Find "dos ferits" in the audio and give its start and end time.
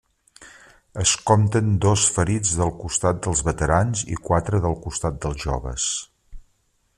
1.85-2.53